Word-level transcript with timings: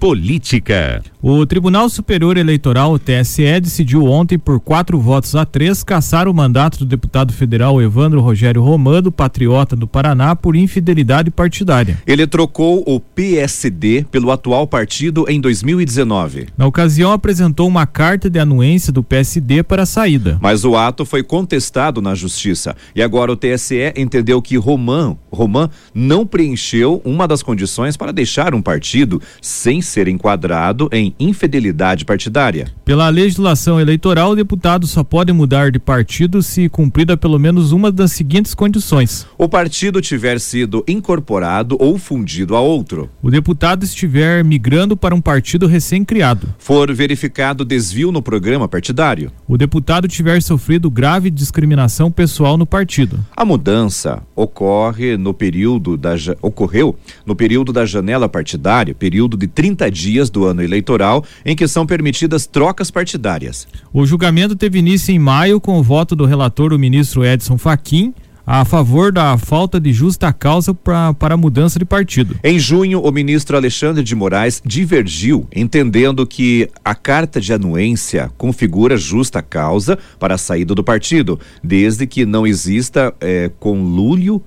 Política. 0.00 1.02
O 1.20 1.44
Tribunal 1.44 1.90
Superior 1.90 2.38
Eleitoral, 2.38 2.94
o 2.94 2.98
TSE, 2.98 3.60
decidiu 3.60 4.06
ontem, 4.06 4.38
por 4.38 4.58
quatro 4.58 4.98
votos 4.98 5.34
a 5.34 5.44
três, 5.44 5.84
caçar 5.84 6.26
o 6.26 6.32
mandato 6.32 6.78
do 6.78 6.86
deputado 6.86 7.34
federal 7.34 7.82
Evandro 7.82 8.22
Rogério 8.22 8.62
Romano, 8.62 9.12
patriota 9.12 9.76
do 9.76 9.86
Paraná, 9.86 10.34
por 10.34 10.56
infidelidade 10.56 11.30
partidária. 11.30 11.98
Ele 12.06 12.26
trocou 12.26 12.82
o 12.86 12.98
PSD 12.98 14.06
pelo 14.10 14.30
atual 14.30 14.66
partido 14.66 15.26
em 15.28 15.38
2019. 15.38 16.46
Na 16.56 16.66
ocasião, 16.66 17.12
apresentou 17.12 17.68
uma 17.68 17.84
carta 17.84 18.30
de 18.30 18.38
anuência 18.38 18.90
do 18.90 19.02
PSD 19.02 19.62
para 19.62 19.82
a 19.82 19.86
saída. 19.86 20.38
Mas 20.40 20.64
o 20.64 20.74
ato 20.78 21.04
foi 21.04 21.22
contestado 21.22 22.00
na 22.00 22.14
Justiça. 22.14 22.74
E 22.96 23.02
agora 23.02 23.30
o 23.30 23.36
TSE 23.36 23.92
entendeu 23.94 24.40
que 24.40 24.56
Roman, 24.56 25.14
Roman 25.30 25.68
não 25.94 26.26
preencheu 26.26 27.02
uma 27.04 27.28
das 27.28 27.42
condições 27.42 27.98
para 27.98 28.14
deixar 28.14 28.54
um 28.54 28.62
partido 28.62 29.20
sem 29.42 29.82
ser 29.90 30.08
enquadrado 30.08 30.88
em 30.92 31.14
infidelidade 31.18 32.04
partidária. 32.04 32.68
Pela 32.84 33.08
legislação 33.08 33.80
eleitoral, 33.80 34.30
o 34.30 34.36
deputado 34.36 34.86
só 34.86 35.04
pode 35.04 35.32
mudar 35.32 35.70
de 35.70 35.78
partido 35.78 36.42
se 36.42 36.68
cumprida 36.68 37.16
pelo 37.16 37.38
menos 37.38 37.72
uma 37.72 37.92
das 37.92 38.12
seguintes 38.12 38.54
condições: 38.54 39.26
o 39.36 39.48
partido 39.48 40.00
tiver 40.00 40.40
sido 40.40 40.84
incorporado 40.88 41.76
ou 41.78 41.98
fundido 41.98 42.56
a 42.56 42.60
outro, 42.60 43.10
o 43.22 43.30
deputado 43.30 43.84
estiver 43.84 44.44
migrando 44.44 44.96
para 44.96 45.14
um 45.14 45.20
partido 45.20 45.66
recém-criado, 45.66 46.48
for 46.58 46.92
verificado 46.92 47.64
desvio 47.64 48.12
no 48.12 48.22
programa 48.22 48.68
partidário, 48.68 49.30
o 49.46 49.58
deputado 49.58 50.08
tiver 50.08 50.40
sofrido 50.42 50.90
grave 50.90 51.30
discriminação 51.30 52.10
pessoal 52.10 52.56
no 52.56 52.66
partido. 52.66 53.18
A 53.36 53.44
mudança 53.44 54.22
ocorre 54.34 55.16
no 55.16 55.34
período 55.34 55.96
da 55.96 56.14
ocorreu 56.42 56.96
no 57.24 57.34
período 57.34 57.72
da 57.72 57.86
janela 57.86 58.28
partidária, 58.28 58.94
período 58.94 59.36
de 59.36 59.46
30 59.46 59.79
30 59.80 59.90
dias 59.90 60.30
do 60.30 60.44
ano 60.44 60.62
eleitoral 60.62 61.24
em 61.44 61.56
que 61.56 61.66
são 61.66 61.86
permitidas 61.86 62.46
trocas 62.46 62.90
partidárias. 62.90 63.66
O 63.92 64.04
julgamento 64.04 64.54
teve 64.54 64.78
início 64.78 65.12
em 65.12 65.18
maio 65.18 65.60
com 65.60 65.78
o 65.78 65.82
voto 65.82 66.14
do 66.14 66.26
relator, 66.26 66.72
o 66.72 66.78
ministro 66.78 67.24
Edson 67.24 67.56
Fachin, 67.56 68.12
a 68.46 68.64
favor 68.64 69.12
da 69.12 69.38
falta 69.38 69.78
de 69.78 69.92
justa 69.92 70.32
causa 70.32 70.74
pra, 70.74 71.14
para 71.14 71.34
a 71.34 71.36
mudança 71.36 71.78
de 71.78 71.84
partido. 71.84 72.36
Em 72.42 72.58
junho, 72.58 73.00
o 73.00 73.12
ministro 73.12 73.56
Alexandre 73.56 74.02
de 74.02 74.14
Moraes 74.14 74.60
divergiu, 74.64 75.46
entendendo 75.54 76.26
que 76.26 76.68
a 76.84 76.94
carta 76.94 77.40
de 77.40 77.52
anuência 77.52 78.30
configura 78.36 78.96
justa 78.96 79.40
causa 79.40 79.96
para 80.18 80.34
a 80.34 80.38
saída 80.38 80.74
do 80.74 80.82
partido, 80.82 81.38
desde 81.62 82.06
que 82.06 82.26
não 82.26 82.46
exista 82.46 83.14
é, 83.20 83.50
conluio 83.60 84.42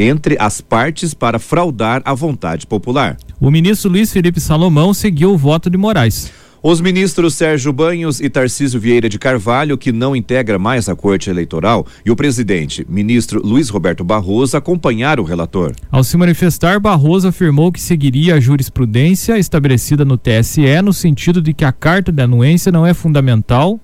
entre 0.00 0.36
as 0.40 0.60
partes 0.60 1.12
para 1.12 1.38
fraudar 1.38 2.00
a 2.04 2.14
vontade 2.14 2.66
popular. 2.66 3.18
O 3.38 3.50
ministro 3.50 3.90
Luiz 3.90 4.10
Felipe 4.10 4.40
Salomão 4.40 4.94
seguiu 4.94 5.32
o 5.32 5.36
voto 5.36 5.68
de 5.68 5.76
Moraes. 5.76 6.32
Os 6.62 6.78
ministros 6.78 7.34
Sérgio 7.34 7.72
Banhos 7.72 8.20
e 8.20 8.28
Tarcísio 8.28 8.78
Vieira 8.78 9.08
de 9.08 9.18
Carvalho, 9.18 9.78
que 9.78 9.90
não 9.90 10.14
integra 10.14 10.58
mais 10.58 10.90
a 10.90 10.94
Corte 10.94 11.30
Eleitoral, 11.30 11.86
e 12.04 12.10
o 12.10 12.16
presidente, 12.16 12.86
ministro 12.86 13.40
Luiz 13.42 13.70
Roberto 13.70 14.04
Barroso, 14.04 14.58
acompanharam 14.58 15.22
o 15.22 15.26
relator. 15.26 15.74
Ao 15.90 16.04
se 16.04 16.18
manifestar, 16.18 16.78
Barroso 16.78 17.28
afirmou 17.28 17.72
que 17.72 17.80
seguiria 17.80 18.34
a 18.34 18.40
jurisprudência 18.40 19.38
estabelecida 19.38 20.04
no 20.04 20.18
TSE 20.18 20.82
no 20.82 20.92
sentido 20.92 21.40
de 21.40 21.54
que 21.54 21.64
a 21.64 21.72
carta 21.72 22.12
de 22.12 22.22
anuência 22.22 22.70
não 22.70 22.86
é 22.86 22.92
fundamental 22.92 23.80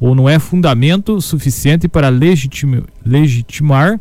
ou 0.00 0.12
não 0.12 0.28
é 0.28 0.40
fundamento 0.40 1.20
suficiente 1.20 1.86
para 1.86 2.08
legitimar 2.08 4.00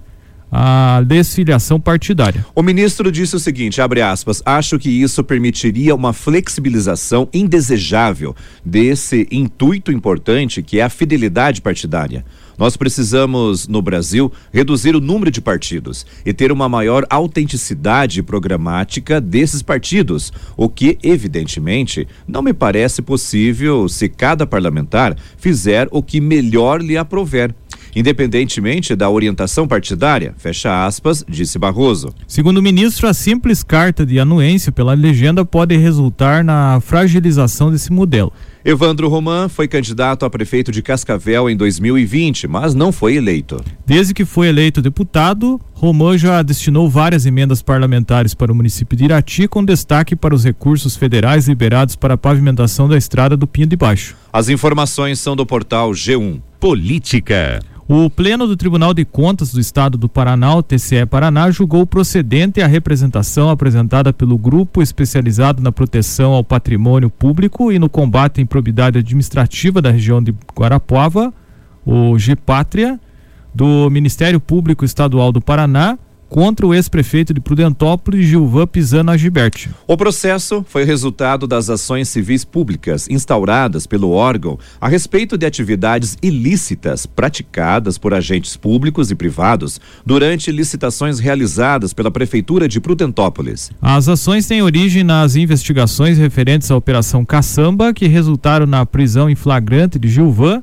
a 0.57 1.01
desfiliação 1.01 1.81
partidária. 1.81 2.45
O 2.55 2.63
ministro 2.63 3.11
disse 3.11 3.35
o 3.35 3.39
seguinte, 3.39 3.81
abre 3.81 4.01
aspas, 4.01 4.41
acho 4.45 4.79
que 4.79 4.89
isso 4.89 5.21
permitiria 5.21 5.93
uma 5.93 6.13
flexibilização 6.13 7.27
indesejável 7.33 8.33
desse 8.63 9.27
intuito 9.29 9.91
importante 9.91 10.63
que 10.63 10.79
é 10.79 10.83
a 10.83 10.89
fidelidade 10.89 11.61
partidária. 11.61 12.23
Nós 12.57 12.77
precisamos, 12.77 13.67
no 13.67 13.81
Brasil, 13.81 14.31
reduzir 14.51 14.95
o 14.95 15.01
número 15.01 15.29
de 15.29 15.41
partidos 15.41 16.05
e 16.25 16.33
ter 16.33 16.51
uma 16.51 16.69
maior 16.69 17.05
autenticidade 17.09 18.23
programática 18.23 19.19
desses 19.19 19.61
partidos, 19.61 20.31
o 20.55 20.69
que, 20.69 20.97
evidentemente, 21.03 22.07
não 22.27 22.41
me 22.41 22.53
parece 22.53 23.01
possível 23.01 23.89
se 23.89 24.07
cada 24.07 24.47
parlamentar 24.47 25.15
fizer 25.37 25.87
o 25.91 26.01
que 26.01 26.21
melhor 26.21 26.81
lhe 26.81 26.97
aprover 26.97 27.53
independentemente 27.95 28.93
da 28.93 29.09
orientação 29.09 29.65
partidária, 29.65 30.35
fecha 30.37 30.85
aspas, 30.85 31.23
disse 31.27 31.57
Barroso. 31.57 32.13
Segundo 32.27 32.57
o 32.57 32.61
ministro, 32.61 33.07
a 33.07 33.13
simples 33.13 33.63
carta 33.63 34.05
de 34.05 34.19
anuência 34.19 34.71
pela 34.71 34.93
legenda 34.93 35.45
pode 35.45 35.77
resultar 35.77 36.43
na 36.43 36.81
fragilização 36.81 37.71
desse 37.71 37.91
modelo. 37.93 38.33
Evandro 38.67 39.07
Roman 39.07 39.47
foi 39.47 39.67
candidato 39.67 40.25
a 40.25 40.29
prefeito 40.29 40.71
de 40.71 40.81
Cascavel 40.81 41.47
em 41.47 41.55
2020, 41.55 42.47
mas 42.47 42.73
não 42.73 42.91
foi 42.91 43.15
eleito. 43.15 43.63
Desde 43.85 44.11
que 44.11 44.25
foi 44.25 44.47
eleito 44.47 44.81
deputado, 44.81 45.61
Roman 45.71 46.17
já 46.17 46.41
destinou 46.41 46.89
várias 46.89 47.27
emendas 47.27 47.61
parlamentares 47.61 48.33
para 48.33 48.51
o 48.51 48.55
município 48.55 48.97
de 48.97 49.05
Irati, 49.05 49.47
com 49.47 49.63
destaque 49.63 50.15
para 50.15 50.33
os 50.33 50.43
recursos 50.43 50.95
federais 50.95 51.47
liberados 51.47 51.95
para 51.95 52.15
a 52.15 52.17
pavimentação 52.17 52.89
da 52.89 52.97
estrada 52.97 53.37
do 53.37 53.45
Pinho 53.45 53.67
de 53.67 53.75
Baixo. 53.75 54.15
As 54.33 54.49
informações 54.49 55.19
são 55.19 55.35
do 55.35 55.45
portal 55.45 55.91
G1. 55.91 56.41
Política. 56.59 57.59
O 57.87 58.09
Pleno 58.09 58.47
do 58.47 58.57
Tribunal 58.57 58.95
de 58.95 59.05
Contas 59.05 59.51
do 59.53 59.59
Estado 59.59 59.95
do 59.95 60.09
Paraná, 60.09 60.55
o 60.55 60.63
TCE 60.63 61.05
Paraná, 61.05 61.51
julgou 61.51 61.85
procedente 61.85 62.59
a 62.59 62.65
representação 62.65 63.47
apresentada 63.47 64.11
pelo 64.11 64.39
grupo 64.39 64.81
especializado 64.81 65.61
na 65.61 65.71
proteção 65.71 66.31
ao 66.33 66.43
patrimônio 66.43 67.11
público 67.11 67.71
e 67.71 67.77
no 67.77 67.87
combate 67.87 68.39
à 68.39 68.43
improbidade 68.43 68.97
administrativa 68.97 69.83
da 69.83 69.91
região 69.91 70.19
de 70.19 70.33
Guarapuava, 70.57 71.31
o 71.85 72.17
GPátria, 72.17 72.99
do 73.53 73.87
Ministério 73.91 74.39
Público 74.39 74.83
Estadual 74.83 75.31
do 75.31 75.39
Paraná, 75.39 75.95
contra 76.29 76.65
o 76.65 76.73
ex-prefeito 76.73 77.33
de 77.33 77.39
Prudentópolis, 77.39 78.27
Gilvan 78.27 78.67
Pisano 78.67 79.11
Agiberti. 79.11 79.69
O 79.87 79.95
processo 79.95 80.65
foi 80.67 80.83
resultado 80.83 81.47
das 81.47 81.69
ações 81.69 82.09
civis 82.09 82.43
públicas 82.43 83.07
instauradas 83.09 83.87
pelo 83.87 84.11
órgão 84.11 84.59
a 84.79 84.87
respeito 84.87 85.37
de 85.37 85.45
atividades 85.45 86.17
ilícitas 86.21 87.05
praticadas 87.05 87.97
por 87.97 88.13
agentes 88.13 88.57
públicos 88.57 89.11
e 89.11 89.15
privados 89.15 89.79
durante 90.05 90.51
licitações 90.51 91.19
realizadas 91.19 91.93
pela 91.93 92.11
Prefeitura 92.11 92.67
de 92.67 92.79
Prudentópolis. 92.79 93.71
As 93.81 94.07
ações 94.07 94.47
têm 94.47 94.61
origem 94.61 95.03
nas 95.03 95.35
investigações 95.35 96.17
referentes 96.17 96.69
à 96.71 96.75
Operação 96.75 97.23
Caçamba, 97.25 97.93
que 97.93 98.07
resultaram 98.07 98.65
na 98.65 98.85
prisão 98.85 99.29
em 99.29 99.35
flagrante 99.35 99.99
de 99.99 100.07
Gilvan 100.07 100.61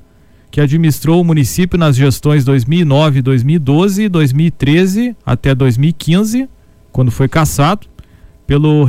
que 0.53 0.61
administrou 0.61 1.19
o 1.19 1.25
município 1.25 1.79
nas 1.79 1.97
gestões 1.97 2.45
2009, 2.45 3.23
2012, 3.23 4.07
2013 4.11 5.17
até 5.25 5.55
2015, 5.55 6.47
quando 6.93 7.11
foi 7.11 7.27
cassado, 7.27 7.87
pelo 8.47 8.87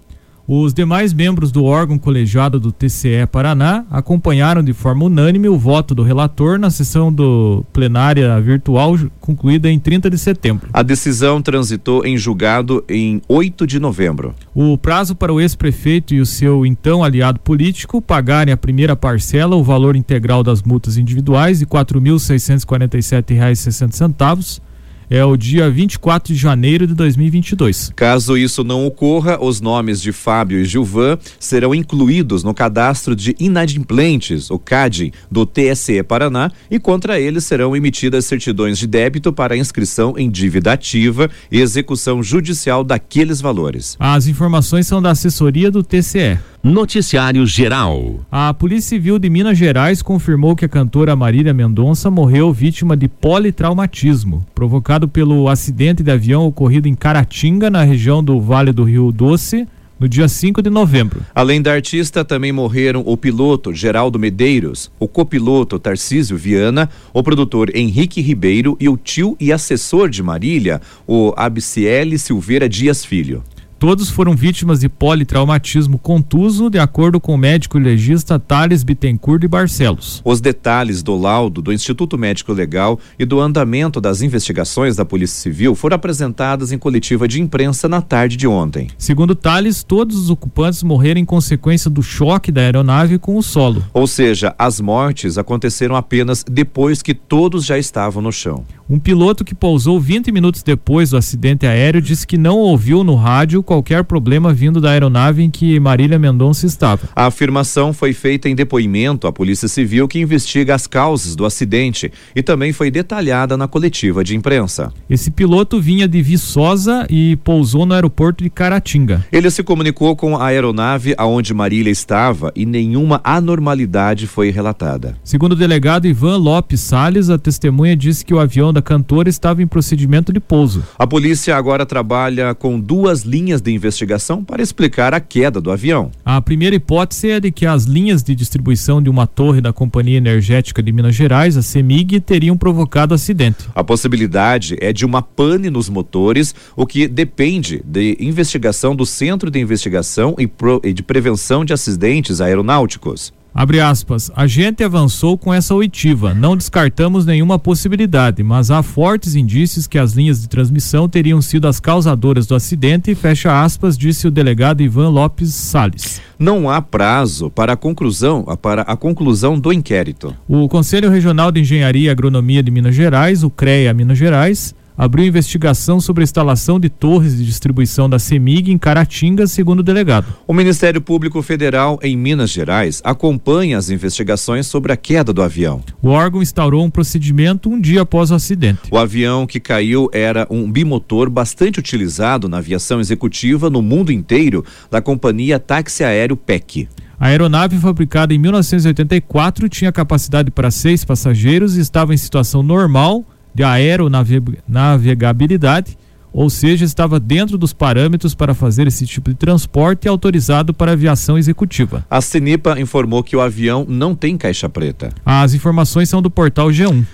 Os 0.48 0.72
demais 0.72 1.12
membros 1.12 1.50
do 1.50 1.64
órgão 1.64 1.98
colegiado 1.98 2.60
do 2.60 2.70
TCE 2.70 3.26
Paraná 3.32 3.84
acompanharam 3.90 4.62
de 4.62 4.72
forma 4.72 5.06
unânime 5.06 5.48
o 5.48 5.58
voto 5.58 5.92
do 5.92 6.04
relator 6.04 6.56
na 6.56 6.70
sessão 6.70 7.12
do 7.12 7.64
plenária 7.72 8.40
virtual 8.40 8.96
concluída 9.20 9.68
em 9.68 9.76
30 9.76 10.08
de 10.08 10.16
setembro. 10.16 10.68
A 10.72 10.84
decisão 10.84 11.42
transitou 11.42 12.06
em 12.06 12.16
julgado 12.16 12.84
em 12.88 13.20
8 13.26 13.66
de 13.66 13.80
novembro. 13.80 14.36
O 14.54 14.78
prazo 14.78 15.16
para 15.16 15.34
o 15.34 15.40
ex-prefeito 15.40 16.14
e 16.14 16.20
o 16.20 16.26
seu 16.26 16.64
então 16.64 17.02
aliado 17.02 17.40
político 17.40 18.00
pagarem 18.00 18.54
a 18.54 18.56
primeira 18.56 18.94
parcela, 18.94 19.56
o 19.56 19.64
valor 19.64 19.96
integral 19.96 20.44
das 20.44 20.62
multas 20.62 20.96
individuais 20.96 21.58
de 21.58 21.64
R$ 21.64 21.70
4.647,60 21.72 24.60
é 25.08 25.24
o 25.24 25.36
dia 25.36 25.70
24 25.70 26.34
de 26.34 26.38
janeiro 26.38 26.86
de 26.86 26.94
2022. 26.94 27.92
Caso 27.94 28.36
isso 28.36 28.64
não 28.64 28.86
ocorra, 28.86 29.38
os 29.42 29.60
nomes 29.60 30.00
de 30.00 30.12
Fábio 30.12 30.58
e 30.58 30.64
Gilvan 30.64 31.18
serão 31.38 31.74
incluídos 31.74 32.42
no 32.42 32.52
cadastro 32.52 33.14
de 33.14 33.34
inadimplentes, 33.38 34.50
o 34.50 34.58
CAD, 34.58 35.12
do 35.30 35.46
TSE 35.46 36.02
Paraná, 36.02 36.50
e 36.70 36.78
contra 36.78 37.20
eles 37.20 37.44
serão 37.44 37.76
emitidas 37.76 38.24
certidões 38.24 38.78
de 38.78 38.86
débito 38.86 39.32
para 39.32 39.56
inscrição 39.56 40.14
em 40.16 40.30
dívida 40.30 40.72
ativa 40.72 41.30
e 41.50 41.60
execução 41.60 42.22
judicial 42.22 42.82
daqueles 42.82 43.40
valores. 43.40 43.96
As 43.98 44.26
informações 44.26 44.86
são 44.86 45.00
da 45.00 45.10
assessoria 45.10 45.70
do 45.70 45.82
TCE. 45.82 46.38
Noticiário 46.66 47.46
Geral. 47.46 48.26
A 48.28 48.52
Polícia 48.52 48.88
Civil 48.88 49.20
de 49.20 49.30
Minas 49.30 49.56
Gerais 49.56 50.02
confirmou 50.02 50.56
que 50.56 50.64
a 50.64 50.68
cantora 50.68 51.14
Marília 51.14 51.54
Mendonça 51.54 52.10
morreu 52.10 52.52
vítima 52.52 52.96
de 52.96 53.06
politraumatismo, 53.06 54.44
provocado 54.52 55.06
pelo 55.06 55.48
acidente 55.48 56.02
de 56.02 56.10
avião 56.10 56.44
ocorrido 56.44 56.88
em 56.88 56.94
Caratinga, 56.96 57.70
na 57.70 57.84
região 57.84 58.22
do 58.22 58.40
Vale 58.40 58.72
do 58.72 58.82
Rio 58.82 59.12
Doce, 59.12 59.64
no 59.98 60.08
dia 60.08 60.26
5 60.26 60.60
de 60.60 60.68
novembro. 60.68 61.20
Além 61.32 61.62
da 61.62 61.72
artista, 61.72 62.24
também 62.24 62.50
morreram 62.50 63.04
o 63.06 63.16
piloto 63.16 63.72
Geraldo 63.72 64.18
Medeiros, 64.18 64.90
o 64.98 65.06
copiloto 65.06 65.78
Tarcísio 65.78 66.36
Viana, 66.36 66.90
o 67.14 67.22
produtor 67.22 67.70
Henrique 67.76 68.20
Ribeiro 68.20 68.76
e 68.80 68.88
o 68.88 68.96
tio 68.96 69.36
e 69.38 69.52
assessor 69.52 70.10
de 70.10 70.20
Marília, 70.20 70.80
o 71.06 71.32
Abciele 71.36 72.18
Silveira 72.18 72.68
Dias 72.68 73.04
Filho. 73.04 73.44
Todos 73.78 74.08
foram 74.08 74.34
vítimas 74.34 74.80
de 74.80 74.88
politraumatismo 74.88 75.98
contuso, 75.98 76.70
de 76.70 76.78
acordo 76.78 77.20
com 77.20 77.34
o 77.34 77.38
médico 77.38 77.78
legista 77.78 78.38
Thales 78.38 78.82
Bittencourt 78.82 79.38
de 79.38 79.46
Barcelos. 79.46 80.22
Os 80.24 80.40
detalhes 80.40 81.02
do 81.02 81.14
laudo 81.14 81.60
do 81.60 81.70
Instituto 81.70 82.16
Médico 82.16 82.54
Legal 82.54 82.98
e 83.18 83.26
do 83.26 83.38
andamento 83.38 84.00
das 84.00 84.22
investigações 84.22 84.96
da 84.96 85.04
Polícia 85.04 85.42
Civil 85.42 85.74
foram 85.74 85.96
apresentados 85.96 86.72
em 86.72 86.78
coletiva 86.78 87.28
de 87.28 87.38
imprensa 87.38 87.86
na 87.86 88.00
tarde 88.00 88.38
de 88.38 88.46
ontem. 88.48 88.88
Segundo 88.96 89.34
Thales, 89.34 89.84
todos 89.84 90.16
os 90.16 90.30
ocupantes 90.30 90.82
morreram 90.82 91.20
em 91.20 91.26
consequência 91.26 91.90
do 91.90 92.02
choque 92.02 92.50
da 92.50 92.62
aeronave 92.62 93.18
com 93.18 93.36
o 93.36 93.42
solo. 93.42 93.84
Ou 93.92 94.06
seja, 94.06 94.54
as 94.58 94.80
mortes 94.80 95.36
aconteceram 95.36 95.96
apenas 95.96 96.42
depois 96.50 97.02
que 97.02 97.12
todos 97.12 97.66
já 97.66 97.76
estavam 97.76 98.22
no 98.22 98.32
chão. 98.32 98.64
Um 98.88 98.98
piloto 98.98 99.44
que 99.44 99.54
pousou 99.54 100.00
20 100.00 100.30
minutos 100.30 100.62
depois 100.62 101.10
do 101.10 101.16
acidente 101.16 101.66
aéreo 101.66 102.00
disse 102.00 102.26
que 102.26 102.38
não 102.38 102.56
ouviu 102.56 103.02
no 103.02 103.16
rádio 103.16 103.65
qualquer 103.66 104.04
problema 104.04 104.54
vindo 104.54 104.80
da 104.80 104.92
aeronave 104.92 105.42
em 105.42 105.50
que 105.50 105.78
Marília 105.78 106.18
Mendonça 106.18 106.64
estava. 106.64 107.08
A 107.14 107.26
afirmação 107.26 107.92
foi 107.92 108.14
feita 108.14 108.48
em 108.48 108.54
depoimento 108.54 109.26
à 109.26 109.32
Polícia 109.32 109.68
Civil 109.68 110.08
que 110.08 110.20
investiga 110.20 110.74
as 110.74 110.86
causas 110.86 111.36
do 111.36 111.44
acidente 111.44 112.10
e 112.34 112.42
também 112.42 112.72
foi 112.72 112.90
detalhada 112.90 113.56
na 113.56 113.68
coletiva 113.68 114.24
de 114.24 114.34
imprensa. 114.34 114.92
Esse 115.10 115.30
piloto 115.30 115.80
vinha 115.80 116.08
de 116.08 116.22
Viçosa 116.22 117.06
e 117.10 117.36
pousou 117.36 117.84
no 117.84 117.92
aeroporto 117.92 118.42
de 118.42 118.48
Caratinga. 118.48 119.26
Ele 119.30 119.50
se 119.50 119.62
comunicou 119.62 120.16
com 120.16 120.36
a 120.36 120.46
aeronave 120.46 121.14
aonde 121.18 121.52
Marília 121.52 121.90
estava 121.90 122.52
e 122.54 122.64
nenhuma 122.64 123.20
anormalidade 123.24 124.26
foi 124.26 124.50
relatada. 124.50 125.16
Segundo 125.24 125.52
o 125.52 125.56
delegado 125.56 126.06
Ivan 126.06 126.36
Lopes 126.36 126.80
Sales, 126.80 127.28
a 127.28 127.36
testemunha 127.36 127.96
disse 127.96 128.24
que 128.24 128.32
o 128.32 128.38
avião 128.38 128.72
da 128.72 128.80
cantora 128.80 129.28
estava 129.28 129.62
em 129.62 129.66
procedimento 129.66 130.32
de 130.32 130.38
pouso. 130.38 130.84
A 130.98 131.06
polícia 131.06 131.56
agora 131.56 131.84
trabalha 131.84 132.54
com 132.54 132.78
duas 132.78 133.22
linhas 133.22 133.55
de 133.60 133.72
investigação 133.72 134.44
para 134.44 134.62
explicar 134.62 135.14
a 135.14 135.20
queda 135.20 135.60
do 135.60 135.70
avião. 135.70 136.10
A 136.24 136.40
primeira 136.40 136.76
hipótese 136.76 137.30
é 137.30 137.40
de 137.40 137.50
que 137.50 137.66
as 137.66 137.84
linhas 137.84 138.22
de 138.22 138.34
distribuição 138.34 139.02
de 139.02 139.08
uma 139.08 139.26
torre 139.26 139.60
da 139.60 139.72
Companhia 139.72 140.18
Energética 140.18 140.82
de 140.82 140.92
Minas 140.92 141.14
Gerais, 141.14 141.56
a 141.56 141.62
CEMIG, 141.62 142.20
teriam 142.20 142.56
provocado 142.56 143.14
acidente. 143.14 143.66
A 143.74 143.84
possibilidade 143.84 144.76
é 144.80 144.92
de 144.92 145.04
uma 145.04 145.22
pane 145.22 145.70
nos 145.70 145.88
motores, 145.88 146.54
o 146.76 146.86
que 146.86 147.08
depende 147.08 147.82
de 147.84 148.16
investigação 148.20 148.94
do 148.94 149.04
Centro 149.04 149.50
de 149.50 149.58
Investigação 149.58 150.34
e 150.38 150.92
de 150.92 151.02
Prevenção 151.02 151.64
de 151.64 151.72
Acidentes 151.72 152.40
Aeronáuticos. 152.40 153.32
Abre 153.58 153.80
aspas, 153.80 154.30
a 154.36 154.46
gente 154.46 154.84
avançou 154.84 155.38
com 155.38 155.52
essa 155.52 155.74
oitiva, 155.74 156.34
não 156.34 156.54
descartamos 156.54 157.24
nenhuma 157.24 157.58
possibilidade, 157.58 158.42
mas 158.42 158.70
há 158.70 158.82
fortes 158.82 159.34
indícios 159.34 159.86
que 159.86 159.98
as 159.98 160.12
linhas 160.12 160.42
de 160.42 160.46
transmissão 160.46 161.08
teriam 161.08 161.40
sido 161.40 161.66
as 161.66 161.80
causadoras 161.80 162.46
do 162.46 162.54
acidente, 162.54 163.14
fecha 163.14 163.62
aspas, 163.64 163.96
disse 163.96 164.28
o 164.28 164.30
delegado 164.30 164.82
Ivan 164.82 165.08
Lopes 165.08 165.54
Sales. 165.54 166.20
Não 166.38 166.68
há 166.68 166.82
prazo 166.82 167.48
para 167.48 167.72
a 167.72 167.76
conclusão, 167.78 168.44
para 168.60 168.82
a 168.82 168.94
conclusão 168.94 169.58
do 169.58 169.72
inquérito. 169.72 170.36
O 170.46 170.68
Conselho 170.68 171.08
Regional 171.08 171.50
de 171.50 171.60
Engenharia 171.60 172.08
e 172.08 172.10
Agronomia 172.10 172.62
de 172.62 172.70
Minas 172.70 172.94
Gerais, 172.94 173.42
o 173.42 173.48
CREA 173.48 173.94
Minas 173.94 174.18
Gerais, 174.18 174.74
abriu 174.96 175.26
investigação 175.26 176.00
sobre 176.00 176.22
a 176.22 176.24
instalação 176.24 176.80
de 176.80 176.88
torres 176.88 177.36
de 177.36 177.44
distribuição 177.44 178.08
da 178.08 178.18
CEMIG 178.18 178.72
em 178.72 178.78
Caratinga, 178.78 179.46
segundo 179.46 179.80
o 179.80 179.82
delegado. 179.82 180.26
O 180.46 180.54
Ministério 180.54 181.00
Público 181.00 181.42
Federal 181.42 181.98
em 182.02 182.16
Minas 182.16 182.50
Gerais 182.50 183.00
acompanha 183.04 183.76
as 183.76 183.90
investigações 183.90 184.66
sobre 184.66 184.92
a 184.92 184.96
queda 184.96 185.32
do 185.32 185.42
avião. 185.42 185.82
O 186.00 186.08
órgão 186.08 186.40
instaurou 186.40 186.84
um 186.84 186.90
procedimento 186.90 187.68
um 187.68 187.80
dia 187.80 188.02
após 188.02 188.30
o 188.30 188.34
acidente. 188.34 188.80
O 188.90 188.96
avião 188.96 189.46
que 189.46 189.60
caiu 189.60 190.08
era 190.12 190.46
um 190.48 190.70
bimotor 190.70 191.28
bastante 191.28 191.78
utilizado 191.78 192.48
na 192.48 192.58
aviação 192.58 193.00
executiva 193.00 193.68
no 193.68 193.82
mundo 193.82 194.10
inteiro 194.10 194.64
da 194.90 195.02
companhia 195.02 195.58
táxi 195.58 196.04
aéreo 196.04 196.36
PEC. 196.36 196.88
A 197.18 197.28
aeronave, 197.28 197.78
fabricada 197.78 198.34
em 198.34 198.38
1984, 198.38 199.70
tinha 199.70 199.90
capacidade 199.90 200.50
para 200.50 200.70
seis 200.70 201.02
passageiros 201.02 201.76
e 201.76 201.80
estava 201.80 202.12
em 202.12 202.16
situação 202.16 202.62
normal 202.62 203.24
de 203.56 203.64
aeronavegabilidade, 203.64 205.98
ou 206.30 206.50
seja, 206.50 206.84
estava 206.84 207.18
dentro 207.18 207.56
dos 207.56 207.72
parâmetros 207.72 208.34
para 208.34 208.52
fazer 208.52 208.86
esse 208.86 209.06
tipo 209.06 209.30
de 209.30 209.36
transporte 209.36 210.04
e 210.04 210.08
autorizado 210.08 210.74
para 210.74 210.92
aviação 210.92 211.38
executiva. 211.38 212.04
A 212.10 212.20
Cenipa 212.20 212.78
informou 212.78 213.24
que 213.24 213.34
o 213.34 213.40
avião 213.40 213.86
não 213.88 214.14
tem 214.14 214.36
caixa 214.36 214.68
preta. 214.68 215.08
As 215.24 215.54
informações 215.54 216.10
são 216.10 216.20
do 216.20 216.30
portal 216.30 216.68
G1. 216.68 217.06